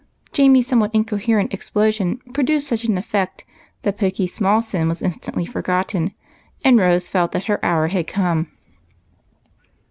[0.33, 3.45] Jamie's somewhat incoherent explosion produced such an effect
[3.83, 6.15] that Pokey's small sin was instantly forgotten,
[6.63, 8.47] and Rose felt that her hour had come.